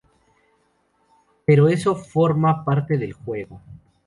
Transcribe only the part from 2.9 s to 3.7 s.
del juego".